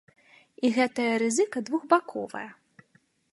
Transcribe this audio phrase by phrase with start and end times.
[0.65, 2.47] І гэтая рызыка двухбаковая.